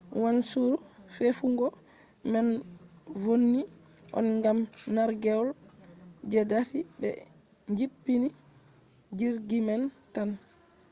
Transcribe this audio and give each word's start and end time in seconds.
wanchuru 0.23 0.75
tefugo 1.15 1.67
man 2.31 2.47
vonni 3.23 3.61
on 4.17 4.27
gam 4.43 4.57
nargewol 4.95 5.49
je 6.31 6.39
dasi 6.51 6.79
be 6.99 7.09
jippini 7.77 8.29
jirgi 9.17 9.59
man 9.67 9.81
tan 10.13 10.29